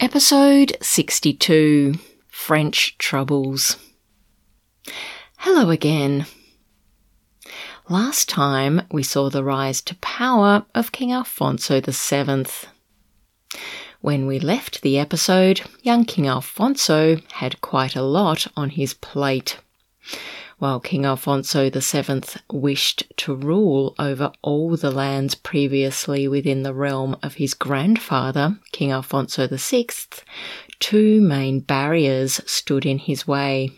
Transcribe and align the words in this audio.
Episode 0.00 0.76
62 0.80 1.94
French 2.28 2.96
Troubles. 2.98 3.76
Hello 5.38 5.70
again. 5.70 6.24
Last 7.88 8.28
time 8.28 8.82
we 8.92 9.02
saw 9.02 9.28
the 9.28 9.42
rise 9.42 9.82
to 9.82 9.96
power 9.96 10.64
of 10.72 10.92
King 10.92 11.10
Alfonso 11.12 11.80
VII. 11.80 12.46
When 14.00 14.28
we 14.28 14.38
left 14.38 14.82
the 14.82 15.00
episode, 15.00 15.62
young 15.82 16.04
King 16.04 16.28
Alfonso 16.28 17.16
had 17.32 17.60
quite 17.60 17.96
a 17.96 18.02
lot 18.02 18.46
on 18.56 18.70
his 18.70 18.94
plate 18.94 19.58
while 20.58 20.80
King 20.80 21.04
Alfonso 21.04 21.70
VII 21.70 22.22
wished 22.50 23.04
to 23.16 23.34
rule 23.34 23.94
over 23.98 24.32
all 24.42 24.76
the 24.76 24.90
lands 24.90 25.34
previously 25.34 26.26
within 26.26 26.62
the 26.62 26.74
realm 26.74 27.16
of 27.22 27.34
his 27.34 27.54
grandfather, 27.54 28.58
King 28.72 28.90
Alfonso 28.90 29.46
VI, 29.46 29.86
two 30.80 31.20
main 31.20 31.60
barriers 31.60 32.40
stood 32.46 32.84
in 32.84 32.98
his 32.98 33.26
way. 33.26 33.70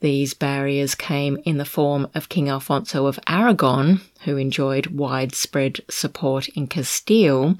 These 0.00 0.34
barriers 0.34 0.96
came 0.96 1.38
in 1.44 1.58
the 1.58 1.64
form 1.64 2.08
of 2.12 2.28
King 2.28 2.48
Alfonso 2.48 3.06
of 3.06 3.20
Aragon, 3.28 4.00
who 4.24 4.36
enjoyed 4.36 4.88
widespread 4.88 5.78
support 5.88 6.48
in 6.48 6.66
Castile 6.66 7.56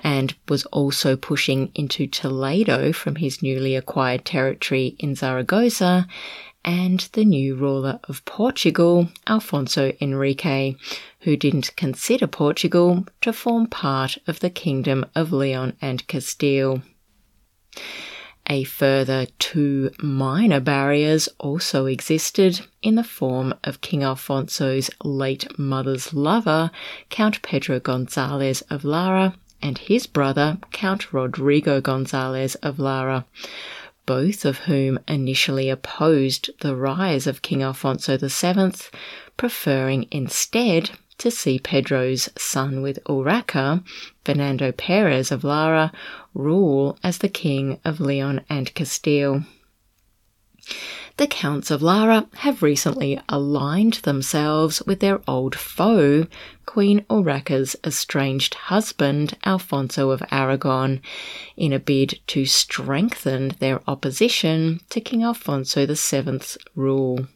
and 0.00 0.34
was 0.48 0.66
also 0.66 1.16
pushing 1.16 1.70
into 1.74 2.08
Toledo 2.08 2.92
from 2.92 3.14
his 3.16 3.42
newly 3.42 3.76
acquired 3.76 4.24
territory 4.24 4.96
in 4.98 5.14
Zaragoza, 5.14 6.08
and 6.64 7.00
the 7.12 7.24
new 7.24 7.54
ruler 7.54 8.00
of 8.04 8.24
Portugal, 8.24 9.08
Alfonso 9.26 9.92
Enrique, 10.00 10.74
who 11.20 11.36
didn't 11.36 11.76
consider 11.76 12.26
Portugal 12.26 13.06
to 13.20 13.32
form 13.32 13.66
part 13.66 14.18
of 14.26 14.40
the 14.40 14.50
Kingdom 14.50 15.04
of 15.14 15.32
Leon 15.32 15.76
and 15.80 16.06
Castile. 16.06 16.82
A 18.48 18.64
further 18.64 19.26
two 19.38 19.90
minor 20.00 20.60
barriers 20.60 21.28
also 21.38 21.86
existed 21.86 22.60
in 22.82 22.94
the 22.94 23.04
form 23.04 23.54
of 23.64 23.80
King 23.80 24.02
Alfonso's 24.02 24.90
late 25.02 25.58
mother's 25.58 26.12
lover, 26.12 26.70
Count 27.08 27.40
Pedro 27.40 27.80
Gonzalez 27.80 28.60
of 28.62 28.84
Lara, 28.84 29.34
and 29.62 29.78
his 29.78 30.06
brother, 30.06 30.58
Count 30.72 31.10
Rodrigo 31.10 31.80
Gonzalez 31.80 32.54
of 32.56 32.78
Lara, 32.78 33.24
both 34.06 34.44
of 34.44 34.58
whom 34.58 34.98
initially 35.08 35.70
opposed 35.70 36.50
the 36.60 36.76
rise 36.76 37.26
of 37.26 37.42
King 37.42 37.62
Alfonso 37.62 38.16
VII, 38.16 38.72
preferring 39.36 40.06
instead 40.10 40.90
to 41.18 41.30
see 41.30 41.58
Pedro's 41.58 42.28
son 42.36 42.82
with 42.82 43.02
Urraca, 43.04 43.84
Fernando 44.24 44.72
Perez 44.72 45.30
of 45.30 45.44
Lara, 45.44 45.92
rule 46.34 46.98
as 47.02 47.18
the 47.18 47.28
King 47.28 47.78
of 47.84 48.00
Leon 48.00 48.40
and 48.48 48.74
Castile 48.74 49.44
the 51.16 51.26
Counts 51.28 51.70
of 51.70 51.80
Lara 51.80 52.26
have 52.38 52.62
recently 52.62 53.20
aligned 53.28 53.94
themselves 54.02 54.82
with 54.82 54.98
their 54.98 55.20
old 55.28 55.54
foe, 55.54 56.26
Queen 56.66 57.04
Urraca's 57.08 57.76
estranged 57.84 58.54
husband, 58.54 59.36
Alfonso 59.44 60.10
of 60.10 60.22
Aragon, 60.32 61.00
in 61.56 61.72
a 61.72 61.78
bid 61.78 62.18
to 62.26 62.44
strengthen 62.44 63.48
their 63.60 63.80
opposition 63.86 64.80
to 64.90 65.00
King 65.00 65.22
Alfonso 65.22 65.86
VII's 65.86 66.58
rule. 66.74 67.28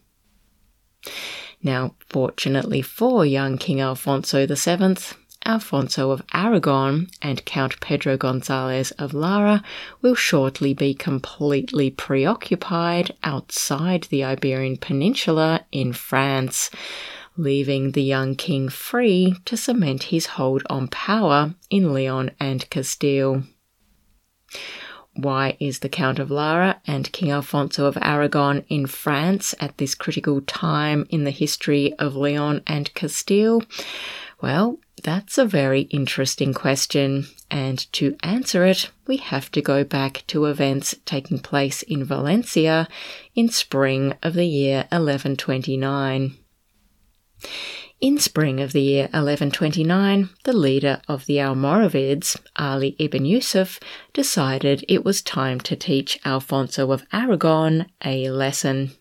Now, 1.63 1.95
fortunately 2.09 2.81
for 2.81 3.25
young 3.25 3.57
King 3.57 3.79
Alfonso 3.79 4.45
VII, 4.45 4.97
Alfonso 5.45 6.11
of 6.11 6.21
Aragon 6.33 7.07
and 7.21 7.43
Count 7.45 7.79
Pedro 7.79 8.17
Gonzalez 8.17 8.91
of 8.91 9.13
Lara 9.13 9.63
will 10.01 10.15
shortly 10.15 10.73
be 10.73 10.93
completely 10.93 11.89
preoccupied 11.89 13.15
outside 13.23 14.03
the 14.09 14.23
Iberian 14.23 14.77
Peninsula 14.77 15.65
in 15.71 15.93
France, 15.93 16.69
leaving 17.37 17.91
the 17.91 18.03
young 18.03 18.35
king 18.35 18.69
free 18.69 19.35
to 19.45 19.55
cement 19.55 20.03
his 20.03 20.25
hold 20.25 20.63
on 20.69 20.87
power 20.87 21.55
in 21.69 21.93
Leon 21.93 22.31
and 22.39 22.69
Castile. 22.69 23.43
Why 25.13 25.57
is 25.59 25.79
the 25.79 25.89
Count 25.89 26.19
of 26.19 26.31
Lara 26.31 26.81
and 26.85 27.11
King 27.11 27.31
Alfonso 27.31 27.85
of 27.85 27.97
Aragon 28.01 28.63
in 28.69 28.85
France 28.85 29.55
at 29.59 29.77
this 29.77 29.95
critical 29.95 30.41
time 30.41 31.05
in 31.09 31.23
the 31.23 31.31
history 31.31 31.93
of 31.93 32.15
Leon 32.15 32.61
and 32.67 32.93
Castile? 32.93 33.63
Well, 34.41 34.79
that's 35.03 35.37
a 35.37 35.45
very 35.45 35.81
interesting 35.81 36.53
question, 36.53 37.27
and 37.49 37.91
to 37.93 38.15
answer 38.21 38.65
it, 38.65 38.89
we 39.07 39.17
have 39.17 39.51
to 39.51 39.61
go 39.61 39.83
back 39.83 40.23
to 40.27 40.45
events 40.45 40.95
taking 41.05 41.39
place 41.39 41.81
in 41.83 42.03
Valencia 42.03 42.87
in 43.35 43.49
spring 43.49 44.13
of 44.21 44.33
the 44.33 44.45
year 44.45 44.87
1129. 44.91 46.37
In 48.01 48.17
spring 48.17 48.61
of 48.61 48.71
the 48.71 48.81
year 48.81 49.03
1129, 49.05 50.29
the 50.45 50.53
leader 50.53 51.01
of 51.09 51.25
the 51.25 51.37
Almoravids, 51.37 52.39
Ali 52.55 52.95
ibn 52.97 53.25
Yusuf, 53.25 53.79
decided 54.13 54.85
it 54.87 55.03
was 55.03 55.21
time 55.21 55.59
to 55.61 55.75
teach 55.75 56.17
Alfonso 56.25 56.91
of 56.91 57.05
Aragon 57.11 57.87
a 58.05 58.29
lesson. 58.29 58.91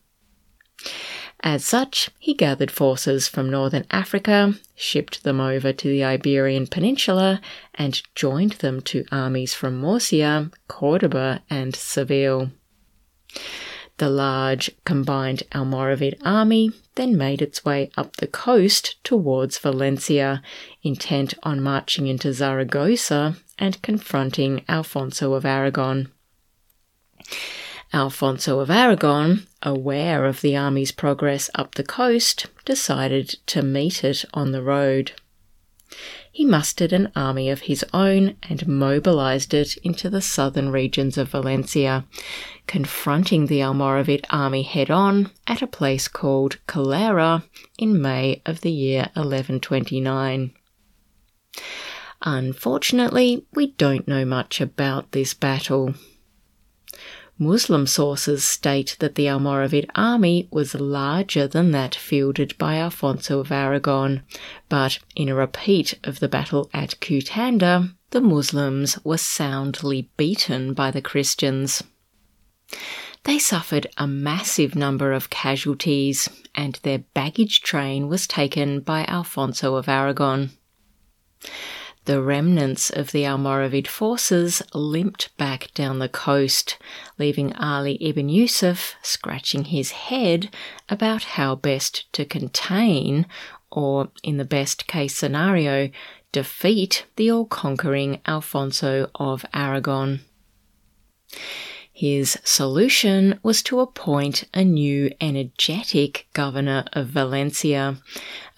As 1.41 1.65
such, 1.65 2.11
he 2.19 2.35
gathered 2.35 2.71
forces 2.71 3.29
from 3.29 3.49
northern 3.49 3.87
Africa, 3.91 4.55
shipped 4.75 5.23
them 5.23 5.41
over 5.41 5.73
to 5.73 5.89
the 5.89 6.03
Iberian 6.03 6.67
Peninsula, 6.67 7.41
and 7.75 8.03
joined 8.15 8.53
them 8.53 8.81
to 8.83 9.05
armies 9.13 9.55
from 9.55 9.79
Murcia, 9.79 10.51
Cordoba, 10.67 11.43
and 11.49 11.77
Seville. 11.77 12.51
The 13.99 14.09
large 14.09 14.71
combined 14.85 15.43
Almoravid 15.53 16.19
army 16.25 16.73
then 16.95 17.17
made 17.17 17.43
its 17.43 17.65
way 17.65 17.91
up 17.97 18.17
the 18.17 18.29
coast 18.29 19.03
towards 19.05 19.59
Valencia, 19.59 20.43
intent 20.83 21.35
on 21.43 21.61
marching 21.61 22.07
into 22.07 22.33
Zaragoza 22.33 23.37
and 23.59 23.83
confronting 23.83 24.65
Alfonso 24.69 25.35
of 25.35 25.45
Aragon. 25.45 26.11
Alfonso 27.93 28.61
of 28.61 28.71
Aragon, 28.71 29.47
aware 29.63 30.27
of 30.27 30.41
the 30.43 30.57
army's 30.57 30.93
progress 30.93 31.49
up 31.55 31.75
the 31.75 31.85
coast, 31.85 32.47
decided 32.65 33.37
to 33.47 33.63
meet 33.63 34.05
it 34.05 34.25
on 34.35 34.53
the 34.53 34.63
road. 34.63 35.13
He 36.31 36.45
mustered 36.45 36.93
an 36.93 37.11
army 37.17 37.49
of 37.49 37.63
his 37.63 37.85
own 37.95 38.37
and 38.43 38.69
mobilized 38.69 39.55
it 39.55 39.77
into 39.79 40.11
the 40.11 40.21
southern 40.21 40.71
regions 40.71 41.17
of 41.17 41.31
Valencia, 41.31 42.05
confronting 42.67 43.47
the 43.47 43.61
Almoravid 43.61 44.25
army 44.29 44.63
head 44.63 44.91
on 44.91 45.31
at 45.47 45.63
a 45.63 45.67
place 45.67 46.07
called 46.07 46.59
Calera 46.67 47.43
in 47.79 48.01
May 48.01 48.43
of 48.45 48.61
the 48.61 48.71
year 48.71 49.09
1129. 49.15 50.53
Unfortunately, 52.21 53.47
we 53.55 53.69
don't 53.69 54.07
know 54.07 54.25
much 54.25 54.61
about 54.61 55.13
this 55.13 55.33
battle. 55.33 55.95
Muslim 57.41 57.87
sources 57.87 58.43
state 58.43 58.97
that 58.99 59.15
the 59.15 59.27
Almoravid 59.27 59.87
army 59.95 60.49
was 60.51 60.75
larger 60.75 61.47
than 61.47 61.71
that 61.71 61.95
fielded 61.95 62.59
by 62.59 62.77
Alfonso 62.77 63.39
of 63.39 63.53
Aragon, 63.53 64.23
but 64.69 64.99
in 65.15 65.29
a 65.29 65.35
repeat 65.37 65.95
of 66.03 66.19
the 66.19 66.29
battle 66.29 66.69
at 66.75 66.99
Cutanda, 67.01 67.95
the 68.11 68.21
Muslims 68.21 68.99
were 69.05 69.19
soundly 69.19 70.11
beaten 70.17 70.75
by 70.75 70.91
the 70.91 71.03
Christians. 71.03 71.85
They 73.23 73.39
suffered 73.39 73.87
a 73.97 74.07
massive 74.09 74.75
number 74.75 75.13
of 75.13 75.31
casualties, 75.31 76.29
and 76.57 76.81
their 76.83 77.01
baggage 77.15 77.63
train 77.63 78.09
was 78.09 78.27
taken 78.27 78.81
by 78.81 79.05
Alfonso 79.05 79.77
of 79.77 79.89
Aragon. 79.89 80.51
The 82.09 82.23
remnants 82.23 82.89
of 82.89 83.13
the 83.13 83.25
Almoravid 83.25 83.87
forces 83.87 84.63
limped 84.73 85.37
back 85.37 85.69
down 85.75 85.99
the 85.99 86.09
coast, 86.09 86.79
leaving 87.19 87.55
Ali 87.57 87.99
ibn 88.01 88.31
Yusuf 88.31 88.95
scratching 89.03 89.65
his 89.65 89.91
head 89.91 90.49
about 90.89 91.25
how 91.37 91.55
best 91.55 92.11
to 92.15 92.25
contain 92.25 93.27
or 93.71 94.11
in 94.23 94.39
the 94.39 94.47
best 94.47 94.87
case 94.87 95.17
scenario, 95.17 95.91
defeat 96.33 97.05
the 97.17 97.31
all 97.31 97.45
conquering 97.45 98.23
Alfonso 98.25 99.11
of 99.17 99.45
Aragon. 99.53 100.21
His 101.93 102.39
solution 102.43 103.39
was 103.43 103.63
to 103.65 103.81
appoint 103.81 104.45
a 104.55 104.65
new 104.65 105.11
energetic 105.21 106.27
governor 106.33 106.87
of 106.95 107.09
Valencia, 107.09 107.99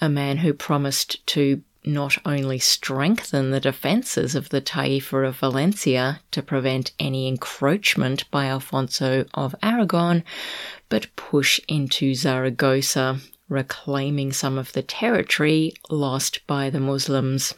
a 0.00 0.08
man 0.08 0.36
who 0.36 0.54
promised 0.54 1.26
to 1.26 1.62
not 1.84 2.18
only 2.26 2.58
strengthen 2.58 3.50
the 3.50 3.60
defences 3.60 4.34
of 4.34 4.50
the 4.50 4.60
Taifa 4.60 5.26
of 5.26 5.38
Valencia 5.38 6.20
to 6.30 6.42
prevent 6.42 6.92
any 6.98 7.26
encroachment 7.26 8.30
by 8.30 8.46
Alfonso 8.46 9.24
of 9.34 9.54
Aragon, 9.62 10.22
but 10.88 11.14
push 11.16 11.60
into 11.68 12.14
Zaragoza, 12.14 13.20
reclaiming 13.48 14.32
some 14.32 14.58
of 14.58 14.72
the 14.72 14.82
territory 14.82 15.72
lost 15.88 16.46
by 16.46 16.70
the 16.70 16.80
Muslims. 16.80 17.54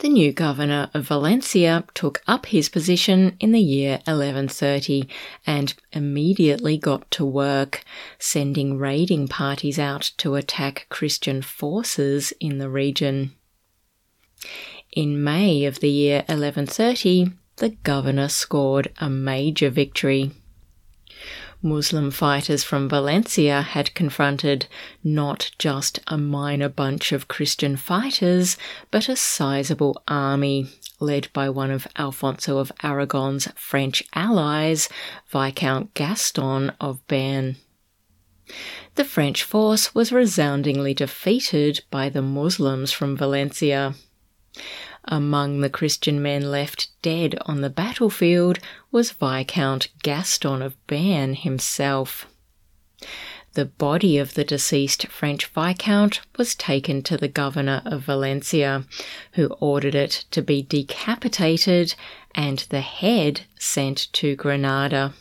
The 0.00 0.08
new 0.08 0.32
governor 0.32 0.90
of 0.94 1.08
Valencia 1.08 1.84
took 1.94 2.22
up 2.26 2.46
his 2.46 2.68
position 2.68 3.36
in 3.40 3.52
the 3.52 3.60
year 3.60 3.92
1130 4.04 5.08
and 5.46 5.74
immediately 5.92 6.78
got 6.78 7.10
to 7.12 7.24
work, 7.24 7.84
sending 8.18 8.78
raiding 8.78 9.28
parties 9.28 9.78
out 9.78 10.12
to 10.18 10.34
attack 10.34 10.86
Christian 10.88 11.42
forces 11.42 12.32
in 12.40 12.58
the 12.58 12.68
region. 12.68 13.32
In 14.92 15.22
May 15.22 15.64
of 15.64 15.80
the 15.80 15.90
year 15.90 16.18
1130, 16.28 17.32
the 17.56 17.70
governor 17.70 18.28
scored 18.28 18.92
a 18.98 19.10
major 19.10 19.70
victory. 19.70 20.30
Muslim 21.62 22.12
fighters 22.12 22.62
from 22.62 22.88
Valencia 22.88 23.62
had 23.62 23.94
confronted 23.94 24.66
not 25.02 25.50
just 25.58 25.98
a 26.06 26.16
minor 26.16 26.68
bunch 26.68 27.10
of 27.10 27.26
Christian 27.26 27.76
fighters, 27.76 28.56
but 28.92 29.08
a 29.08 29.16
sizable 29.16 30.00
army 30.06 30.68
led 31.00 31.28
by 31.32 31.48
one 31.48 31.72
of 31.72 31.88
Alfonso 31.96 32.58
of 32.58 32.70
Aragon's 32.84 33.48
French 33.56 34.04
allies, 34.14 34.88
Viscount 35.32 35.94
Gaston 35.94 36.70
of 36.80 37.04
Bearn. 37.08 37.56
The 38.94 39.04
French 39.04 39.42
force 39.42 39.94
was 39.94 40.12
resoundingly 40.12 40.94
defeated 40.94 41.80
by 41.90 42.08
the 42.08 42.22
Muslims 42.22 42.92
from 42.92 43.16
Valencia. 43.16 43.94
Among 45.04 45.60
the 45.60 45.70
Christian 45.70 46.22
men 46.22 46.50
left 46.50 46.88
dead 47.02 47.38
on 47.46 47.60
the 47.60 47.70
battlefield 47.70 48.58
was 48.90 49.12
Viscount 49.12 49.88
Gaston 50.02 50.62
of 50.62 50.74
Bearn 50.86 51.34
himself. 51.34 52.26
The 53.54 53.64
body 53.64 54.18
of 54.18 54.34
the 54.34 54.44
deceased 54.44 55.06
French 55.08 55.46
Viscount 55.46 56.20
was 56.36 56.54
taken 56.54 57.02
to 57.02 57.16
the 57.16 57.28
governor 57.28 57.82
of 57.84 58.02
Valencia, 58.02 58.84
who 59.32 59.46
ordered 59.60 59.94
it 59.94 60.26
to 60.30 60.42
be 60.42 60.62
decapitated 60.62 61.94
and 62.34 62.58
the 62.70 62.82
head 62.82 63.42
sent 63.58 64.12
to 64.12 64.36
Granada. 64.36 65.14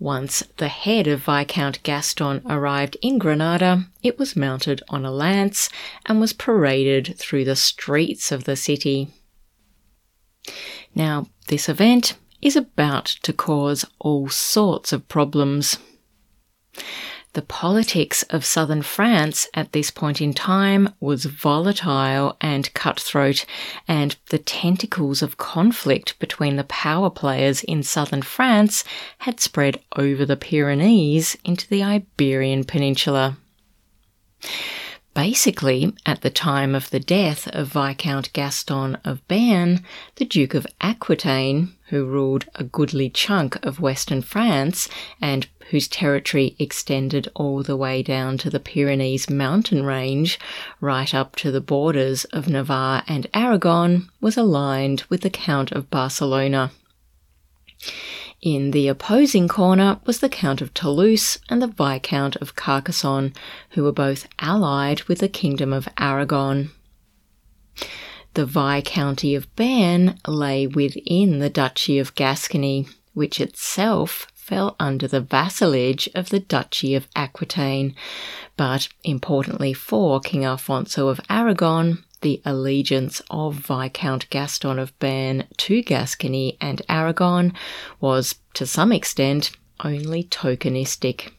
Once 0.00 0.42
the 0.56 0.68
head 0.68 1.06
of 1.06 1.24
Viscount 1.24 1.82
Gaston 1.82 2.40
arrived 2.48 2.96
in 3.02 3.18
Granada, 3.18 3.84
it 4.02 4.18
was 4.18 4.34
mounted 4.34 4.82
on 4.88 5.04
a 5.04 5.10
lance 5.10 5.68
and 6.06 6.18
was 6.18 6.32
paraded 6.32 7.14
through 7.18 7.44
the 7.44 7.54
streets 7.54 8.32
of 8.32 8.44
the 8.44 8.56
city. 8.56 9.08
Now, 10.94 11.26
this 11.48 11.68
event 11.68 12.16
is 12.40 12.56
about 12.56 13.04
to 13.22 13.34
cause 13.34 13.84
all 13.98 14.30
sorts 14.30 14.90
of 14.94 15.06
problems. 15.06 15.76
The 17.32 17.42
politics 17.42 18.24
of 18.24 18.44
southern 18.44 18.82
France 18.82 19.46
at 19.54 19.72
this 19.72 19.92
point 19.92 20.20
in 20.20 20.34
time 20.34 20.88
was 20.98 21.26
volatile 21.26 22.36
and 22.40 22.72
cutthroat, 22.74 23.46
and 23.86 24.16
the 24.30 24.38
tentacles 24.38 25.22
of 25.22 25.36
conflict 25.36 26.18
between 26.18 26.56
the 26.56 26.64
power 26.64 27.08
players 27.08 27.62
in 27.62 27.84
southern 27.84 28.22
France 28.22 28.82
had 29.18 29.38
spread 29.38 29.80
over 29.96 30.26
the 30.26 30.36
Pyrenees 30.36 31.36
into 31.44 31.68
the 31.68 31.84
Iberian 31.84 32.64
Peninsula. 32.64 33.36
Basically, 35.14 35.92
at 36.06 36.20
the 36.20 36.30
time 36.30 36.74
of 36.74 36.90
the 36.90 37.00
death 37.00 37.48
of 37.48 37.72
Viscount 37.72 38.32
Gaston 38.32 38.96
of 39.04 39.26
Bearn, 39.26 39.84
the 40.14 40.24
Duke 40.24 40.54
of 40.54 40.66
Aquitaine, 40.80 41.74
who 41.88 42.06
ruled 42.06 42.46
a 42.54 42.62
goodly 42.62 43.10
chunk 43.10 43.56
of 43.64 43.80
western 43.80 44.22
France 44.22 44.88
and 45.20 45.48
whose 45.70 45.88
territory 45.88 46.54
extended 46.58 47.28
all 47.34 47.62
the 47.62 47.76
way 47.76 48.02
down 48.02 48.38
to 48.38 48.50
the 48.50 48.60
Pyrenees 48.60 49.28
mountain 49.28 49.84
range, 49.84 50.38
right 50.80 51.12
up 51.12 51.34
to 51.36 51.50
the 51.50 51.60
borders 51.60 52.24
of 52.26 52.48
Navarre 52.48 53.02
and 53.08 53.26
Aragon, 53.34 54.08
was 54.20 54.36
aligned 54.36 55.02
with 55.08 55.22
the 55.22 55.30
Count 55.30 55.72
of 55.72 55.90
Barcelona. 55.90 56.70
In 58.42 58.70
the 58.70 58.88
opposing 58.88 59.48
corner 59.48 60.00
was 60.06 60.20
the 60.20 60.28
Count 60.30 60.62
of 60.62 60.72
Toulouse 60.72 61.38
and 61.50 61.60
the 61.60 61.66
Viscount 61.66 62.36
of 62.36 62.56
Carcassonne, 62.56 63.34
who 63.70 63.84
were 63.84 63.92
both 63.92 64.26
allied 64.38 65.02
with 65.02 65.18
the 65.18 65.28
Kingdom 65.28 65.74
of 65.74 65.88
Aragon. 65.98 66.70
The 68.32 68.46
Viscounty 68.46 69.34
of 69.34 69.54
Bearn 69.56 70.18
lay 70.26 70.66
within 70.66 71.40
the 71.40 71.50
Duchy 71.50 71.98
of 71.98 72.14
Gascony, 72.14 72.88
which 73.12 73.42
itself 73.42 74.26
fell 74.34 74.74
under 74.80 75.06
the 75.06 75.20
vassalage 75.20 76.08
of 76.14 76.30
the 76.30 76.40
Duchy 76.40 76.94
of 76.94 77.08
Aquitaine, 77.14 77.94
but 78.56 78.88
importantly 79.04 79.74
for 79.74 80.18
King 80.18 80.46
Alfonso 80.46 81.08
of 81.08 81.20
Aragon, 81.28 82.04
the 82.20 82.40
allegiance 82.44 83.22
of 83.30 83.54
Viscount 83.54 84.28
Gaston 84.30 84.78
of 84.78 84.98
Bearn 84.98 85.44
to 85.58 85.82
Gascony 85.82 86.56
and 86.60 86.82
Aragon 86.88 87.52
was, 88.00 88.36
to 88.54 88.66
some 88.66 88.92
extent, 88.92 89.52
only 89.84 90.24
tokenistic. 90.24 91.32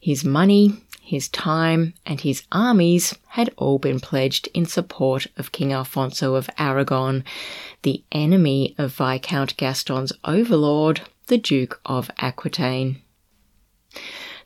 His 0.00 0.24
money, 0.24 0.84
his 1.00 1.28
time, 1.28 1.94
and 2.04 2.20
his 2.20 2.42
armies 2.50 3.14
had 3.28 3.50
all 3.56 3.78
been 3.78 4.00
pledged 4.00 4.48
in 4.54 4.66
support 4.66 5.26
of 5.36 5.52
King 5.52 5.72
Alfonso 5.72 6.34
of 6.34 6.50
Aragon, 6.58 7.24
the 7.82 8.02
enemy 8.12 8.74
of 8.78 8.94
Viscount 8.94 9.56
Gaston's 9.56 10.12
overlord, 10.24 11.02
the 11.26 11.38
Duke 11.38 11.80
of 11.86 12.10
Aquitaine. 12.18 13.00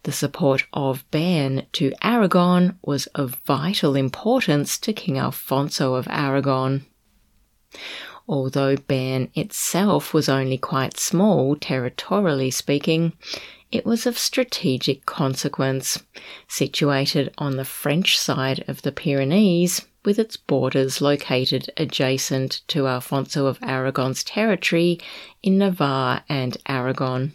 The 0.08 0.12
support 0.12 0.64
of 0.72 1.04
Bearn 1.10 1.66
to 1.72 1.92
Aragon 2.00 2.78
was 2.82 3.08
of 3.08 3.42
vital 3.44 3.94
importance 3.94 4.78
to 4.78 4.94
King 4.94 5.18
Alfonso 5.18 5.96
of 5.96 6.08
Aragon. 6.08 6.86
Although 8.26 8.76
Bearn 8.76 9.30
itself 9.34 10.14
was 10.14 10.30
only 10.30 10.56
quite 10.56 10.98
small, 10.98 11.56
territorially 11.56 12.50
speaking, 12.50 13.12
it 13.70 13.84
was 13.84 14.06
of 14.06 14.16
strategic 14.16 15.04
consequence, 15.04 16.02
situated 16.48 17.34
on 17.36 17.58
the 17.58 17.66
French 17.66 18.18
side 18.18 18.64
of 18.66 18.80
the 18.80 18.92
Pyrenees, 18.92 19.84
with 20.06 20.18
its 20.18 20.38
borders 20.38 21.02
located 21.02 21.68
adjacent 21.76 22.62
to 22.68 22.88
Alfonso 22.88 23.44
of 23.44 23.58
Aragon's 23.60 24.24
territory 24.24 25.00
in 25.42 25.58
Navarre 25.58 26.24
and 26.30 26.56
Aragon. 26.66 27.34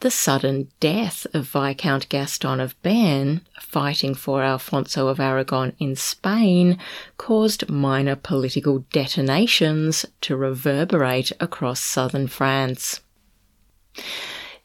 The 0.00 0.10
sudden 0.10 0.68
death 0.78 1.26
of 1.34 1.48
Viscount 1.48 2.08
Gaston 2.08 2.60
of 2.60 2.80
Bearn, 2.82 3.40
fighting 3.60 4.14
for 4.14 4.42
Alfonso 4.42 5.08
of 5.08 5.18
Aragon 5.18 5.72
in 5.78 5.96
Spain, 5.96 6.78
caused 7.18 7.68
minor 7.68 8.16
political 8.16 8.84
detonations 8.92 10.06
to 10.22 10.36
reverberate 10.36 11.32
across 11.40 11.80
southern 11.80 12.28
France. 12.28 13.00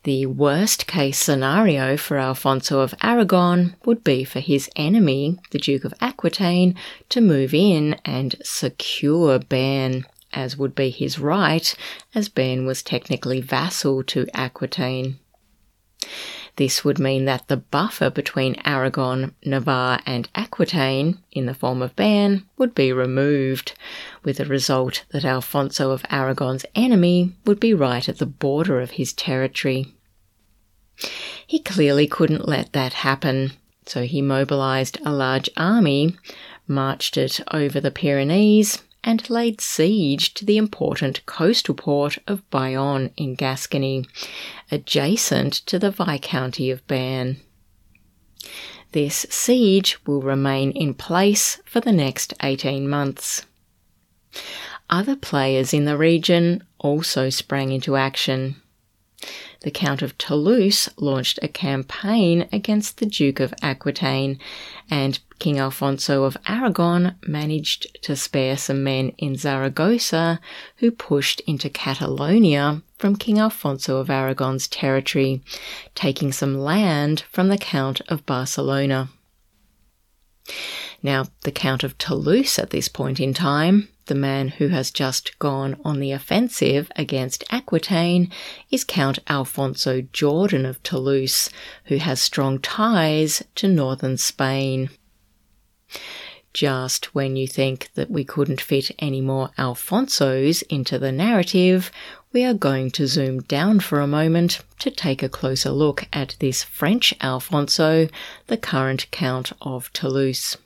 The 0.04 0.28
worst 0.28 0.86
case 0.86 1.18
scenario 1.18 1.98
for 1.98 2.18
Alfonso 2.18 2.80
of 2.80 2.94
Aragon 3.02 3.76
would 3.86 4.04
be 4.04 4.24
for 4.24 4.40
his 4.40 4.70
enemy, 4.76 5.40
the 5.50 5.58
Duke 5.58 5.84
of 5.84 5.96
Aquitaine, 6.00 6.76
to 7.10 7.22
move 7.22 7.56
in 7.56 7.96
and 8.06 8.36
secure 8.44 9.40
Bearn 9.40 10.06
as 10.36 10.58
would 10.58 10.76
be 10.76 10.90
his 10.90 11.18
right, 11.18 11.76
as 12.14 12.30
Bearn 12.30 12.66
was 12.66 12.84
technically 12.84 13.42
vassal 13.42 14.04
to 14.04 14.28
Aquitaine. 14.34 15.18
This 16.58 16.86
would 16.86 17.00
mean 17.00 17.26
that 17.26 17.48
the 17.48 17.58
buffer 17.58 18.10
between 18.10 18.62
Aragon, 18.64 19.36
Navarre, 19.44 20.00
and 20.06 20.30
Aquitaine, 20.36 21.20
in 21.32 21.48
the 21.48 21.54
form 21.54 21.82
of 21.82 21.96
Bearn, 21.96 22.46
would 22.58 22.74
be 22.74 22.94
removed, 22.94 23.74
with 24.24 24.38
the 24.38 24.46
result 24.46 25.04
that 25.10 25.26
Alfonso 25.26 25.92
of 25.92 26.06
Aragon's 26.10 26.66
enemy 26.74 27.34
would 27.46 27.60
be 27.60 27.74
right 27.74 28.08
at 28.08 28.20
the 28.20 28.26
border 28.26 28.80
of 28.80 28.92
his 28.92 29.12
territory. 29.12 29.94
He 31.46 31.60
clearly 31.60 32.08
couldn't 32.08 32.48
let 32.48 32.72
that 32.72 32.94
happen, 32.94 33.52
so 33.86 34.04
he 34.04 34.22
mobilised 34.22 34.98
a 35.06 35.12
large 35.12 35.50
army, 35.58 36.16
marched 36.68 37.18
it 37.18 37.42
over 37.52 37.82
the 37.82 37.92
Pyrenees, 37.92 38.82
and 39.06 39.30
laid 39.30 39.62
siege 39.62 40.34
to 40.34 40.44
the 40.44 40.58
important 40.58 41.24
coastal 41.28 41.76
port 41.76 42.18
of 42.28 42.50
Bayonne 42.50 43.12
in 43.16 43.36
Gascony, 43.36 44.04
adjacent 44.72 45.54
to 45.68 45.78
the 45.78 45.92
Viscounty 45.92 46.72
of 46.72 46.86
Bearn. 46.88 47.38
This 48.92 49.28
siege 49.30 50.00
will 50.08 50.22
remain 50.22 50.72
in 50.72 50.96
place 50.96 51.62
for 51.66 51.80
the 51.80 51.92
next 51.92 52.34
18 52.42 52.90
months. 52.90 53.46
Other 54.90 55.16
players 55.16 55.74
in 55.74 55.86
the 55.86 55.98
region 55.98 56.64
also 56.80 57.30
sprang 57.30 57.72
into 57.72 57.96
action. 57.96 58.56
The 59.66 59.72
Count 59.72 60.04
of 60.04 60.16
Toulouse 60.20 60.90
launched 60.96 61.40
a 61.42 61.48
campaign 61.48 62.48
against 62.52 63.00
the 63.00 63.08
Duke 63.08 63.40
of 63.40 63.52
Aquitaine, 63.64 64.38
and 64.92 65.18
King 65.40 65.58
Alfonso 65.58 66.24
of 66.24 66.38
Aragon 66.48 67.16
managed 67.26 67.88
to 68.04 68.16
spare 68.16 68.58
some 68.58 68.84
men 68.84 69.10
in 69.18 69.36
Zaragoza 69.36 70.40
who 70.78 70.92
pushed 70.92 71.40
into 71.48 71.72
Catalonia 71.72 72.84
from 73.00 73.16
King 73.16 73.40
Alfonso 73.40 73.98
of 73.98 74.12
Aragon's 74.12 74.68
territory, 74.68 75.42
taking 75.96 76.32
some 76.32 76.60
land 76.60 77.24
from 77.32 77.48
the 77.48 77.58
Count 77.58 78.02
of 78.08 78.24
Barcelona. 78.28 79.10
Now, 81.02 81.26
the 81.42 81.52
Count 81.52 81.84
of 81.84 81.98
Toulouse 81.98 82.60
at 82.60 82.70
this 82.70 82.88
point 82.88 83.20
in 83.20 83.34
time, 83.34 83.90
the 84.08 84.16
man 84.16 84.48
who 84.48 84.68
has 84.70 84.92
just 84.92 85.38
gone 85.40 85.80
on 85.84 86.00
the 86.00 86.12
offensive 86.12 86.92
against 86.96 87.44
Aquitaine, 87.50 88.32
is 88.70 88.84
Count 88.84 89.20
Alfonso 89.28 90.02
Jordan 90.14 90.66
of 90.66 90.82
Toulouse, 90.84 91.50
who 91.86 91.98
has 91.98 92.22
strong 92.22 92.60
ties 92.60 93.44
to 93.56 93.68
northern 93.68 94.18
Spain. 94.18 94.90
Just 96.54 97.14
when 97.14 97.36
you 97.36 97.48
think 97.48 97.90
that 97.96 98.10
we 98.10 98.24
couldn't 98.24 98.62
fit 98.62 98.90
any 99.00 99.20
more 99.20 99.50
Alfonsos 99.58 100.64
into 100.70 100.98
the 100.98 101.12
narrative, 101.12 101.92
we 102.32 102.46
are 102.46 102.54
going 102.54 102.92
to 102.92 103.08
zoom 103.08 103.42
down 103.42 103.80
for 103.80 104.00
a 104.00 104.08
moment 104.08 104.62
to 104.80 104.92
take 104.92 105.22
a 105.22 105.30
closer 105.30 105.72
look 105.72 106.08
at 106.14 106.36
this 106.40 106.64
French 106.64 107.14
Alfonso, 107.22 108.08
the 108.48 108.58
current 108.58 109.10
Count 109.12 109.52
of 109.62 109.92
Toulouse. 109.92 110.58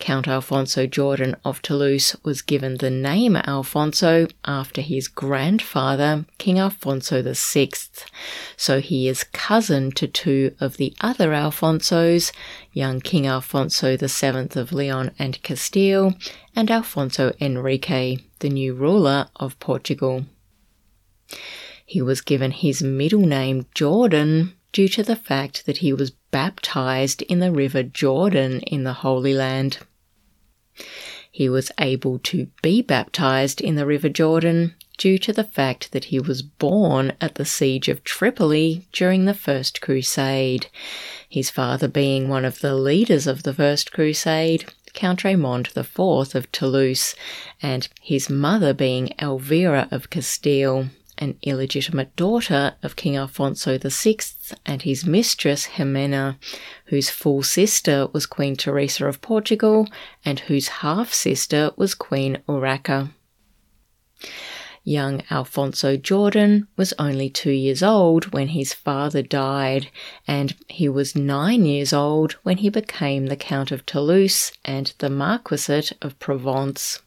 Count 0.00 0.26
Alfonso 0.26 0.86
Jordan 0.86 1.36
of 1.44 1.62
Toulouse 1.62 2.16
was 2.24 2.42
given 2.42 2.76
the 2.78 2.90
name 2.90 3.36
Alfonso 3.36 4.26
after 4.44 4.80
his 4.80 5.08
grandfather, 5.08 6.26
King 6.38 6.58
Alfonso 6.58 7.22
VI, 7.22 7.68
so 8.56 8.80
he 8.80 9.08
is 9.08 9.24
cousin 9.24 9.92
to 9.92 10.06
two 10.06 10.54
of 10.60 10.76
the 10.76 10.94
other 11.00 11.32
Alfonsos, 11.32 12.32
young 12.72 13.00
King 13.00 13.26
Alfonso 13.26 13.96
VII 13.96 14.60
of 14.60 14.72
Leon 14.72 15.12
and 15.18 15.42
Castile, 15.42 16.14
and 16.56 16.70
Alfonso 16.70 17.32
Enrique, 17.40 18.18
the 18.40 18.48
new 18.48 18.74
ruler 18.74 19.28
of 19.36 19.58
Portugal. 19.60 20.26
He 21.86 22.02
was 22.02 22.20
given 22.20 22.50
his 22.50 22.82
middle 22.82 23.20
name 23.20 23.66
Jordan 23.74 24.54
due 24.72 24.88
to 24.88 25.02
the 25.02 25.16
fact 25.16 25.66
that 25.66 25.78
he 25.78 25.92
was 25.92 26.12
baptized 26.34 27.22
in 27.22 27.38
the 27.38 27.52
River 27.52 27.84
Jordan 27.84 28.58
in 28.62 28.82
the 28.82 28.92
Holy 28.92 29.32
Land. 29.32 29.78
He 31.30 31.48
was 31.48 31.70
able 31.78 32.18
to 32.24 32.48
be 32.60 32.82
baptized 32.82 33.60
in 33.60 33.76
the 33.76 33.86
River 33.86 34.08
Jordan 34.08 34.74
due 34.98 35.16
to 35.18 35.32
the 35.32 35.44
fact 35.44 35.92
that 35.92 36.06
he 36.06 36.18
was 36.18 36.42
born 36.42 37.12
at 37.20 37.36
the 37.36 37.44
siege 37.44 37.88
of 37.88 38.02
Tripoli 38.02 38.84
during 38.90 39.26
the 39.26 39.32
First 39.32 39.80
Crusade, 39.80 40.66
his 41.28 41.50
father 41.50 41.86
being 41.86 42.28
one 42.28 42.44
of 42.44 42.58
the 42.58 42.74
leaders 42.74 43.28
of 43.28 43.44
the 43.44 43.54
First 43.54 43.92
Crusade, 43.92 44.64
Count 44.92 45.22
Raymond 45.22 45.68
IV 45.76 46.00
of 46.00 46.50
Toulouse, 46.50 47.14
and 47.62 47.88
his 48.02 48.28
mother 48.28 48.74
being 48.74 49.14
Elvira 49.20 49.86
of 49.92 50.10
Castile 50.10 50.88
an 51.18 51.38
illegitimate 51.42 52.14
daughter 52.16 52.74
of 52.82 52.96
King 52.96 53.16
Alfonso 53.16 53.78
VI 53.78 54.16
and 54.66 54.82
his 54.82 55.04
mistress 55.06 55.66
Jimena, 55.66 56.36
whose 56.86 57.10
full 57.10 57.42
sister 57.42 58.08
was 58.12 58.26
Queen 58.26 58.56
Teresa 58.56 59.06
of 59.06 59.20
Portugal 59.20 59.88
and 60.24 60.40
whose 60.40 60.68
half 60.68 61.12
sister 61.12 61.70
was 61.76 61.94
Queen 61.94 62.38
Urraca. 62.48 63.10
Young 64.86 65.22
Alfonso 65.30 65.96
Jordan 65.96 66.68
was 66.76 66.92
only 66.98 67.30
two 67.30 67.50
years 67.50 67.82
old 67.82 68.34
when 68.34 68.48
his 68.48 68.74
father 68.74 69.22
died, 69.22 69.88
and 70.28 70.54
he 70.68 70.90
was 70.90 71.16
nine 71.16 71.64
years 71.64 71.94
old 71.94 72.32
when 72.42 72.58
he 72.58 72.68
became 72.68 73.26
the 73.26 73.36
Count 73.36 73.72
of 73.72 73.86
Toulouse 73.86 74.52
and 74.62 74.92
the 74.98 75.08
Marquisate 75.08 75.92
of 76.02 76.18
Provence. 76.18 77.00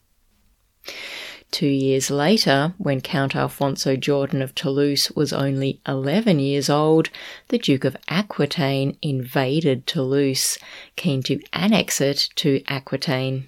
Two 1.52 1.68
years 1.68 2.12
later, 2.12 2.74
when 2.78 3.00
Count 3.02 3.36
Alfonso 3.36 3.96
Jordan 3.96 4.42
of 4.42 4.54
Toulouse 4.54 5.10
was 5.12 5.32
only 5.32 5.80
11 5.88 6.40
years 6.40 6.70
old, 6.70 7.10
the 7.48 7.58
Duke 7.58 7.86
of 7.86 7.96
Aquitaine 8.10 8.98
invaded 9.02 9.88
Toulouse, 9.88 10.58
keen 10.96 11.24
to 11.24 11.40
annex 11.54 12.02
it 12.02 12.30
to 12.36 12.62
Aquitaine. 12.68 13.48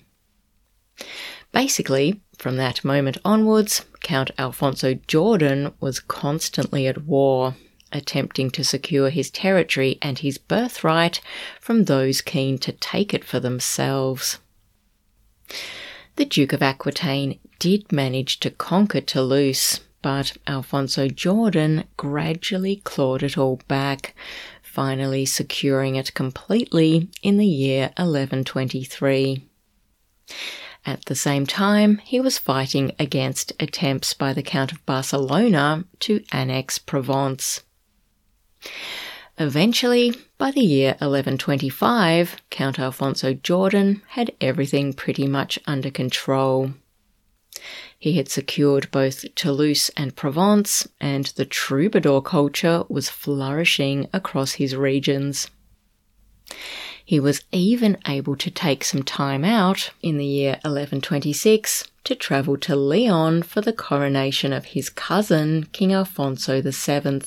Basically, 1.51 2.22
from 2.38 2.56
that 2.56 2.86
moment 2.86 3.18
onwards, 3.25 3.86
Count 4.01 4.32
Alfonso 4.38 4.94
Jordan 5.08 5.74
was 5.82 6.00
constantly 6.00 6.88
at 6.88 7.03
war, 7.03 7.56
attempting 7.91 8.50
to 8.51 8.63
secure 8.63 9.10
his 9.10 9.29
territory 9.29 9.98
and 10.01 10.20
his 10.20 10.38
birthright 10.38 11.20
from 11.60 11.84
those 11.84 12.22
keen 12.22 12.58
to 12.60 12.72
take 12.72 13.13
it 13.13 13.25
for 13.25 13.41
themselves. 13.41 14.39
The 16.19 16.25
Duke 16.25 16.51
of 16.51 16.61
Aquitaine 16.61 17.39
did 17.59 17.93
manage 17.93 18.41
to 18.41 18.49
conquer 18.49 18.99
Toulouse, 18.99 19.79
but 20.01 20.35
Alfonso 20.47 21.07
Jordan 21.07 21.85
gradually 21.95 22.75
clawed 22.83 23.23
it 23.23 23.38
all 23.38 23.61
back, 23.69 24.13
finally 24.61 25.25
securing 25.25 25.95
it 25.95 26.13
completely 26.13 27.07
in 27.23 27.38
the 27.38 27.47
year 27.47 27.93
1123. 27.95 29.45
At 30.85 31.05
the 31.05 31.15
same 31.15 31.45
time, 31.45 31.99
he 31.99 32.19
was 32.19 32.38
fighting 32.38 32.91
against 32.99 33.53
attempts 33.57 34.13
by 34.13 34.33
the 34.33 34.43
Count 34.43 34.73
of 34.73 34.85
Barcelona 34.85 35.85
to 35.99 36.21
annex 36.33 36.79
Provence. 36.79 37.61
Eventually, 39.41 40.13
by 40.38 40.51
the 40.51 40.60
year 40.60 40.89
1125, 41.00 42.41
Count 42.50 42.77
Alfonso 42.77 43.34
Jordan 43.34 44.01
had 44.10 44.34
everything 44.41 44.91
pretty 44.91 45.27
much 45.27 45.58
under 45.65 45.89
control. 45.89 46.74
He 47.98 48.17
had 48.17 48.27
secured 48.27 48.91
both 48.91 49.24
Toulouse 49.36 49.89
and 49.96 50.13
Provence, 50.13 50.89
and 51.00 51.27
the 51.38 51.46
troubadour 51.46 52.22
culture 52.22 52.84
was 52.89 53.10
flourishing 53.10 54.08
across 54.12 54.53
his 54.53 54.75
regions. 54.75 55.50
He 57.05 57.19
was 57.19 57.43
even 57.53 57.98
able 58.05 58.36
to 58.36 58.51
take 58.51 58.84
some 58.84 59.03
time 59.03 59.46
out 59.46 59.91
in 60.03 60.17
the 60.17 60.25
year 60.25 60.51
1126 60.63 61.86
to 62.03 62.13
travel 62.13 62.58
to 62.58 62.75
Leon 62.75 63.43
for 63.43 63.62
the 63.62 63.74
coronation 63.74 64.51
of 64.51 64.65
his 64.65 64.89
cousin, 64.89 65.69
King 65.72 65.93
Alfonso 65.93 66.62
VII. 66.62 67.22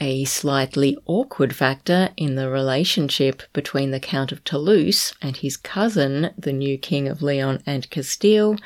A 0.00 0.24
slightly 0.26 0.96
awkward 1.06 1.56
factor 1.56 2.10
in 2.16 2.36
the 2.36 2.48
relationship 2.48 3.42
between 3.52 3.90
the 3.90 3.98
Count 3.98 4.30
of 4.30 4.44
Toulouse 4.44 5.12
and 5.20 5.36
his 5.36 5.56
cousin, 5.56 6.30
the 6.38 6.52
new 6.52 6.78
King 6.78 7.08
of 7.08 7.20
Leon 7.20 7.64
and 7.66 7.90
Castile, 7.90 8.56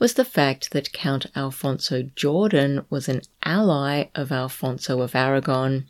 was 0.00 0.14
the 0.14 0.24
fact 0.24 0.72
that 0.72 0.92
Count 0.92 1.26
Alfonso 1.36 2.02
Jordan 2.16 2.84
was 2.90 3.08
an 3.08 3.22
ally 3.44 4.06
of 4.16 4.32
Alfonso 4.32 5.00
of 5.00 5.14
Aragon, 5.14 5.86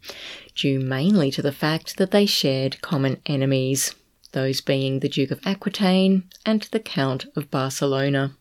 due 0.54 0.78
mainly 0.78 1.30
to 1.30 1.40
the 1.40 1.50
fact 1.50 1.97
that 1.97 2.11
they 2.11 2.26
shared 2.26 2.83
common 2.83 3.23
enemies, 3.25 3.95
those 4.33 4.61
being 4.61 5.00
the 5.00 5.09
Duke 5.09 5.30
of 5.30 5.40
Aquitaine 5.47 6.25
and 6.45 6.69
the 6.73 6.80
Count 6.80 7.25
of 7.35 7.50
Barcelona 7.50 8.33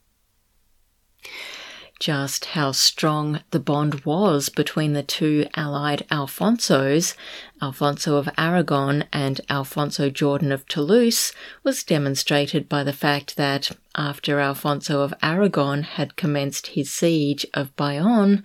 just 1.99 2.45
how 2.45 2.71
strong 2.71 3.41
the 3.51 3.59
bond 3.59 4.05
was 4.05 4.47
between 4.47 4.93
the 4.93 5.03
two 5.03 5.45
allied 5.55 6.05
Alfonsos, 6.09 7.15
Alfonso 7.61 8.15
of 8.15 8.29
Aragon 8.37 9.03
and 9.11 9.41
Alfonso 9.49 10.09
Jordan 10.09 10.51
of 10.51 10.65
Toulouse, 10.67 11.33
was 11.63 11.83
demonstrated 11.83 12.69
by 12.69 12.83
the 12.83 12.93
fact 12.93 13.35
that 13.35 13.71
after 13.95 14.39
Alfonso 14.39 15.01
of 15.01 15.13
Aragon 15.21 15.83
had 15.83 16.15
commenced 16.15 16.67
his 16.67 16.89
siege 16.89 17.45
of 17.53 17.75
Bayonne, 17.75 18.43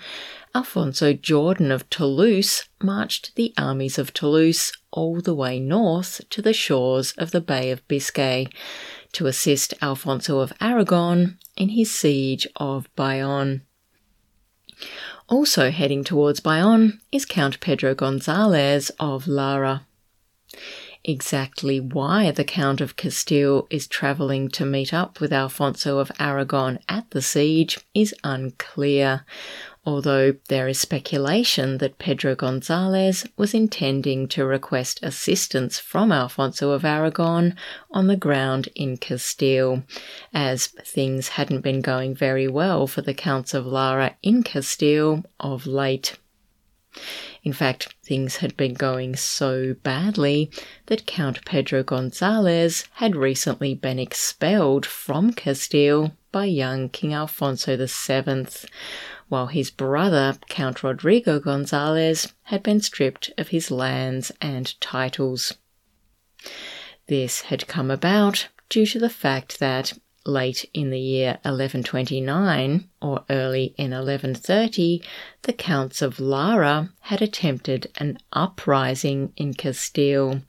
Alfonso 0.52 1.12
Jordan 1.12 1.70
of 1.70 1.88
Toulouse 1.90 2.64
marched 2.82 3.36
the 3.36 3.54
armies 3.56 3.98
of 3.98 4.12
Toulouse 4.12 4.72
all 4.90 5.20
the 5.20 5.34
way 5.34 5.60
north 5.60 6.20
to 6.30 6.42
the 6.42 6.52
shores 6.52 7.12
of 7.18 7.30
the 7.30 7.40
Bay 7.40 7.70
of 7.70 7.86
Biscay 7.86 8.48
to 9.14 9.26
assist 9.26 9.74
Alfonso 9.82 10.40
of 10.40 10.52
Aragon 10.60 11.38
in 11.56 11.70
his 11.70 11.94
siege 11.94 12.46
of 12.56 12.94
Bayonne. 12.94 13.62
Also 15.28 15.70
heading 15.70 16.04
towards 16.04 16.40
Bayonne 16.40 17.00
is 17.10 17.24
Count 17.24 17.58
Pedro 17.60 17.94
Gonzalez 17.94 18.90
of 19.00 19.26
Lara. 19.26 19.86
Exactly 21.06 21.80
why 21.80 22.30
the 22.30 22.44
Count 22.44 22.80
of 22.80 22.96
Castile 22.96 23.66
is 23.68 23.86
travelling 23.86 24.48
to 24.48 24.64
meet 24.64 24.94
up 24.94 25.20
with 25.20 25.34
Alfonso 25.34 25.98
of 25.98 26.10
Aragon 26.18 26.78
at 26.88 27.10
the 27.10 27.20
siege 27.20 27.78
is 27.92 28.14
unclear, 28.24 29.26
although 29.84 30.34
there 30.48 30.66
is 30.66 30.78
speculation 30.78 31.76
that 31.76 31.98
Pedro 31.98 32.34
Gonzalez 32.34 33.26
was 33.36 33.52
intending 33.52 34.26
to 34.28 34.46
request 34.46 34.98
assistance 35.02 35.78
from 35.78 36.10
Alfonso 36.10 36.70
of 36.70 36.86
Aragon 36.86 37.54
on 37.90 38.06
the 38.06 38.16
ground 38.16 38.70
in 38.74 38.96
Castile, 38.96 39.82
as 40.32 40.68
things 40.68 41.28
hadn't 41.28 41.60
been 41.60 41.82
going 41.82 42.14
very 42.14 42.48
well 42.48 42.86
for 42.86 43.02
the 43.02 43.12
Counts 43.12 43.52
of 43.52 43.66
Lara 43.66 44.16
in 44.22 44.42
Castile 44.42 45.22
of 45.38 45.66
late. 45.66 46.16
In 47.44 47.52
fact, 47.52 47.94
things 48.02 48.36
had 48.36 48.56
been 48.56 48.72
going 48.72 49.16
so 49.16 49.74
badly 49.82 50.50
that 50.86 51.06
Count 51.06 51.44
Pedro 51.44 51.82
Gonzalez 51.82 52.88
had 52.94 53.14
recently 53.14 53.74
been 53.74 53.98
expelled 53.98 54.86
from 54.86 55.34
Castile 55.34 56.16
by 56.32 56.46
young 56.46 56.88
King 56.88 57.12
Alfonso 57.12 57.76
VII, 57.76 58.46
while 59.28 59.48
his 59.48 59.70
brother, 59.70 60.38
Count 60.48 60.82
Rodrigo 60.82 61.38
Gonzalez, 61.38 62.32
had 62.44 62.62
been 62.62 62.80
stripped 62.80 63.30
of 63.36 63.48
his 63.48 63.70
lands 63.70 64.32
and 64.40 64.80
titles. 64.80 65.52
This 67.08 67.42
had 67.42 67.66
come 67.66 67.90
about 67.90 68.48
due 68.70 68.86
to 68.86 68.98
the 68.98 69.10
fact 69.10 69.60
that 69.60 69.92
late 70.26 70.68
in 70.72 70.90
the 70.90 70.98
year 70.98 71.32
1129 71.42 72.88
or 73.02 73.24
early 73.28 73.74
in 73.76 73.90
1130, 73.90 75.02
the 75.42 75.52
Counts 75.52 76.00
of 76.00 76.18
Lara 76.18 76.90
had 77.00 77.20
attempted 77.20 77.90
an 77.96 78.18
uprising 78.32 79.32
in 79.36 79.54
Castile, 79.54 80.40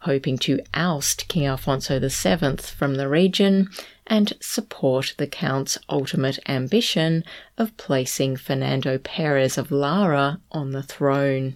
hoping 0.00 0.36
to 0.38 0.60
oust 0.74 1.28
King 1.28 1.46
Alfonso 1.46 2.00
VII 2.00 2.56
from 2.56 2.96
the 2.96 3.08
region 3.08 3.68
and 4.06 4.32
support 4.40 5.14
the 5.18 5.28
Count's 5.28 5.78
ultimate 5.88 6.38
ambition 6.48 7.22
of 7.56 7.76
placing 7.76 8.36
Fernando 8.36 8.98
Perez 8.98 9.56
of 9.56 9.70
Lara 9.70 10.40
on 10.50 10.72
the 10.72 10.82
throne. 10.82 11.54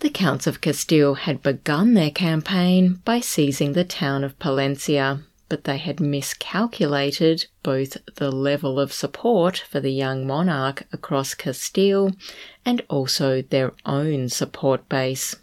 The 0.00 0.10
Counts 0.10 0.46
of 0.46 0.60
Castile 0.60 1.14
had 1.14 1.42
begun 1.42 1.94
their 1.94 2.10
campaign 2.10 3.00
by 3.04 3.20
seizing 3.20 3.72
the 3.72 3.84
town 3.84 4.24
of 4.24 4.38
Palencia 4.38 5.22
but 5.50 5.64
they 5.64 5.76
had 5.76 6.00
miscalculated 6.00 7.44
both 7.62 7.98
the 8.14 8.30
level 8.30 8.80
of 8.80 8.92
support 8.92 9.58
for 9.58 9.80
the 9.80 9.92
young 9.92 10.26
monarch 10.26 10.86
across 10.92 11.34
Castile 11.34 12.12
and 12.64 12.82
also 12.88 13.42
their 13.42 13.72
own 13.84 14.30
support 14.30 14.88
base. 14.88 15.36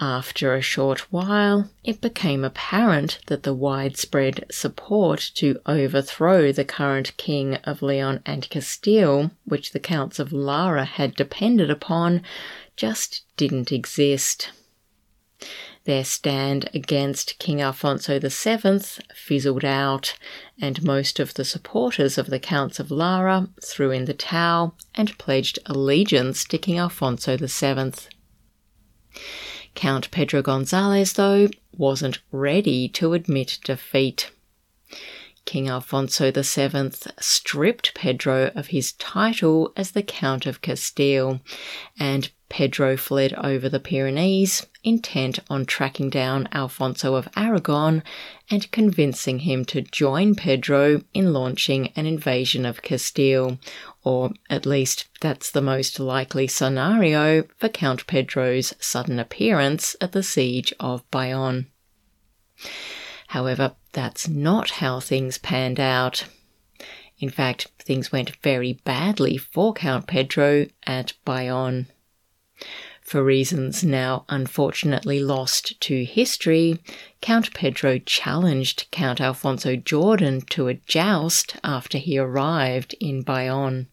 After 0.00 0.54
a 0.54 0.62
short 0.62 1.10
while, 1.10 1.70
it 1.82 2.00
became 2.00 2.44
apparent 2.44 3.18
that 3.26 3.42
the 3.42 3.54
widespread 3.54 4.44
support 4.48 5.32
to 5.36 5.60
overthrow 5.66 6.52
the 6.52 6.64
current 6.64 7.16
king 7.16 7.54
of 7.64 7.82
Leon 7.82 8.22
and 8.24 8.48
Castile, 8.48 9.32
which 9.44 9.72
the 9.72 9.80
Counts 9.80 10.20
of 10.20 10.32
Lara 10.32 10.84
had 10.84 11.16
depended 11.16 11.70
upon, 11.70 12.22
just 12.76 13.22
didn't 13.36 13.72
exist. 13.72 14.50
Their 15.88 16.04
stand 16.04 16.68
against 16.74 17.38
King 17.38 17.62
Alfonso 17.62 18.20
VII 18.20 18.80
fizzled 19.14 19.64
out, 19.64 20.18
and 20.60 20.84
most 20.84 21.18
of 21.18 21.32
the 21.32 21.46
supporters 21.46 22.18
of 22.18 22.26
the 22.26 22.38
Counts 22.38 22.78
of 22.78 22.90
Lara 22.90 23.48
threw 23.64 23.90
in 23.90 24.04
the 24.04 24.12
towel 24.12 24.76
and 24.94 25.16
pledged 25.16 25.58
allegiance 25.64 26.44
to 26.44 26.58
King 26.58 26.78
Alfonso 26.78 27.38
VII. 27.38 27.92
Count 29.74 30.10
Pedro 30.10 30.42
Gonzalez, 30.42 31.14
though, 31.14 31.48
wasn't 31.72 32.18
ready 32.30 32.90
to 32.90 33.14
admit 33.14 33.58
defeat. 33.64 34.30
King 35.48 35.70
Alfonso 35.70 36.30
VII 36.30 36.90
stripped 37.20 37.94
Pedro 37.94 38.52
of 38.54 38.66
his 38.66 38.92
title 38.92 39.72
as 39.78 39.92
the 39.92 40.02
Count 40.02 40.44
of 40.44 40.60
Castile, 40.60 41.40
and 41.98 42.30
Pedro 42.50 42.98
fled 42.98 43.32
over 43.32 43.70
the 43.70 43.80
Pyrenees, 43.80 44.66
intent 44.84 45.38
on 45.48 45.64
tracking 45.64 46.10
down 46.10 46.50
Alfonso 46.52 47.14
of 47.14 47.30
Aragon 47.34 48.02
and 48.50 48.70
convincing 48.72 49.38
him 49.38 49.64
to 49.64 49.80
join 49.80 50.34
Pedro 50.34 51.00
in 51.14 51.32
launching 51.32 51.94
an 51.96 52.04
invasion 52.04 52.66
of 52.66 52.82
Castile, 52.82 53.58
or 54.04 54.32
at 54.50 54.66
least 54.66 55.06
that's 55.22 55.50
the 55.50 55.62
most 55.62 55.98
likely 55.98 56.46
scenario 56.46 57.44
for 57.56 57.70
Count 57.70 58.06
Pedro's 58.06 58.74
sudden 58.80 59.18
appearance 59.18 59.96
at 59.98 60.12
the 60.12 60.22
siege 60.22 60.74
of 60.78 61.10
Bayonne. 61.10 61.68
However, 63.28 63.74
that's 63.92 64.26
not 64.26 64.70
how 64.70 65.00
things 65.00 65.36
panned 65.38 65.78
out. 65.78 66.24
In 67.18 67.28
fact, 67.28 67.68
things 67.78 68.10
went 68.10 68.36
very 68.42 68.74
badly 68.84 69.36
for 69.36 69.74
Count 69.74 70.06
Pedro 70.06 70.66
at 70.86 71.12
Bayonne. 71.24 71.88
For 73.02 73.22
reasons 73.22 73.84
now 73.84 74.24
unfortunately 74.28 75.20
lost 75.20 75.78
to 75.82 76.04
history, 76.04 76.78
Count 77.20 77.52
Pedro 77.52 77.98
challenged 77.98 78.86
Count 78.90 79.20
Alfonso 79.20 79.76
Jordan 79.76 80.40
to 80.50 80.68
a 80.68 80.74
joust 80.74 81.56
after 81.62 81.98
he 81.98 82.18
arrived 82.18 82.94
in 83.00 83.22
Bayonne. 83.22 83.88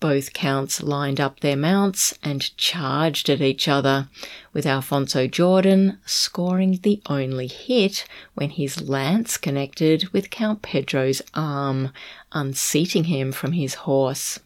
Both 0.00 0.32
counts 0.32 0.80
lined 0.80 1.20
up 1.20 1.40
their 1.40 1.56
mounts 1.56 2.16
and 2.22 2.56
charged 2.56 3.28
at 3.28 3.40
each 3.40 3.66
other, 3.66 4.08
with 4.52 4.64
Alfonso 4.64 5.26
Jordan 5.26 5.98
scoring 6.06 6.78
the 6.82 7.02
only 7.06 7.48
hit 7.48 8.06
when 8.34 8.50
his 8.50 8.88
lance 8.88 9.36
connected 9.36 10.08
with 10.12 10.30
Count 10.30 10.62
Pedro's 10.62 11.20
arm, 11.34 11.92
unseating 12.30 13.04
him 13.04 13.32
from 13.32 13.52
his 13.52 13.74
horse. 13.74 14.38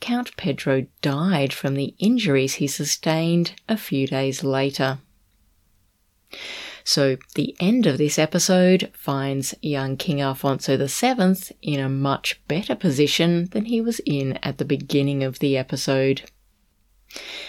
Count 0.00 0.36
Pedro 0.36 0.86
died 1.00 1.54
from 1.54 1.72
the 1.74 1.94
injuries 1.98 2.56
he 2.56 2.66
sustained 2.66 3.52
a 3.70 3.76
few 3.78 4.06
days 4.06 4.44
later. 4.44 4.98
So, 6.86 7.16
the 7.34 7.56
end 7.60 7.86
of 7.86 7.96
this 7.96 8.18
episode 8.18 8.90
finds 8.92 9.54
young 9.62 9.96
King 9.96 10.20
Alfonso 10.20 10.76
VII 10.76 11.54
in 11.62 11.80
a 11.80 11.88
much 11.88 12.38
better 12.46 12.74
position 12.74 13.46
than 13.52 13.64
he 13.64 13.80
was 13.80 14.02
in 14.04 14.38
at 14.42 14.58
the 14.58 14.66
beginning 14.66 15.24
of 15.24 15.38
the 15.38 15.56
episode. 15.56 16.30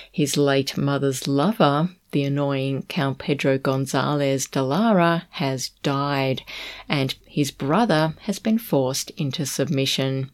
His 0.09 0.37
late 0.37 0.77
mother's 0.77 1.27
lover, 1.27 1.89
the 2.11 2.23
annoying 2.23 2.83
Count 2.83 3.17
Pedro 3.17 3.57
Gonzalez 3.57 4.45
de 4.47 4.63
Lara, 4.63 5.27
has 5.31 5.69
died, 5.83 6.43
and 6.87 7.13
his 7.25 7.51
brother 7.51 8.15
has 8.21 8.39
been 8.39 8.57
forced 8.57 9.09
into 9.11 9.45
submission, 9.45 10.31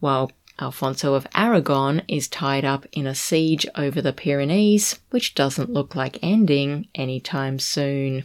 while 0.00 0.32
Alfonso 0.58 1.12
of 1.12 1.26
Aragon 1.34 2.00
is 2.08 2.28
tied 2.28 2.64
up 2.64 2.86
in 2.92 3.06
a 3.06 3.14
siege 3.14 3.66
over 3.74 4.00
the 4.00 4.14
Pyrenees, 4.14 4.98
which 5.10 5.34
doesn't 5.34 5.70
look 5.70 5.94
like 5.94 6.18
ending 6.22 6.88
anytime 6.94 7.58
soon. 7.58 8.24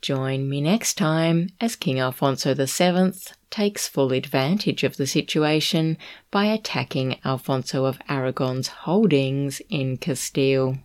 Join 0.00 0.48
me 0.48 0.62
next 0.62 0.94
time 0.94 1.50
as 1.60 1.76
King 1.76 2.00
Alfonso 2.00 2.54
VII 2.54 3.12
takes 3.50 3.86
full 3.86 4.12
advantage 4.12 4.82
of 4.82 4.96
the 4.96 5.06
situation 5.06 5.98
by 6.30 6.46
attacking 6.46 7.18
Alfonso 7.24 7.84
of 7.84 7.98
Aragon's 8.08 8.68
holdings 8.68 9.60
in 9.68 9.98
Castile. 9.98 10.78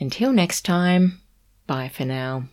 Until 0.00 0.32
next 0.32 0.62
time, 0.64 1.20
bye 1.66 1.90
for 1.90 2.06
now. 2.06 2.44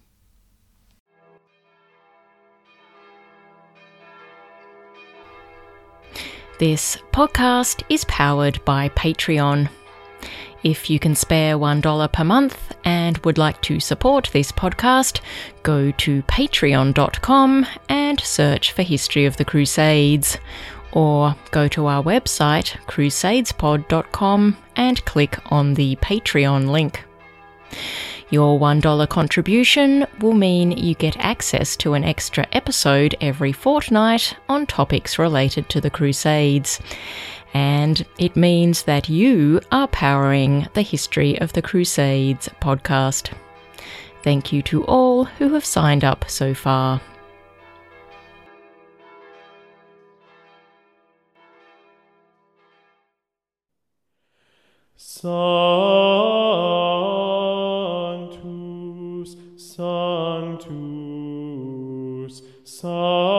This 6.60 6.98
podcast 7.12 7.82
is 7.90 8.04
powered 8.06 8.64
by 8.66 8.90
Patreon. 8.90 9.70
If 10.64 10.90
you 10.90 11.00
can 11.00 11.16
spare 11.16 11.58
$1 11.58 12.12
per 12.12 12.24
month 12.24 12.76
and 12.86 13.18
would 13.20 13.40
like 13.40 13.62
to 13.64 13.80
support 13.80 14.30
this 14.32 14.52
podcast, 14.52 15.22
go 15.64 15.92
to 15.92 16.22
patreon.com 16.24 17.66
and 17.90 18.20
search 18.20 18.72
for 18.72 18.84
History 18.84 19.26
of 19.26 19.38
the 19.38 19.46
Crusades, 19.46 20.38
or 20.92 21.36
go 21.52 21.68
to 21.70 21.88
our 21.88 22.04
website, 22.04 22.78
crusadespod.com, 22.86 24.58
and 24.76 25.06
click 25.06 25.40
on 25.52 25.74
the 25.74 25.96
Patreon 25.96 26.70
link. 26.70 27.06
Your 28.30 28.58
$1 28.60 29.10
contribution 29.10 30.06
will 30.20 30.34
mean 30.34 30.72
you 30.72 30.96
get 30.96 31.18
access 31.18 31.76
to 31.78 31.96
an 31.96 32.06
extra 32.06 32.48
episode 32.54 33.16
every 33.20 33.52
fortnight 33.52 34.36
on 34.48 34.66
topics 34.66 35.20
related 35.20 35.68
to 35.70 35.82
the 35.82 35.90
Crusades. 35.90 36.80
And 37.54 38.06
it 38.18 38.36
means 38.36 38.84
that 38.84 39.10
you 39.10 39.60
are 39.72 39.88
powering 39.88 40.68
the 40.74 40.82
History 40.82 41.40
of 41.42 41.54
the 41.54 41.62
Crusades 41.62 42.50
podcast. 42.62 43.34
Thank 44.24 44.54
you 44.54 44.62
to 44.64 44.86
all 44.86 45.26
who 45.26 45.54
have 45.54 45.66
signed 45.66 46.04
up 46.04 46.30
so 46.30 46.54
far. 46.54 47.02
Sanctus, 54.96 55.32
Sanctus, 59.58 60.72
Sanctus. 62.64 63.31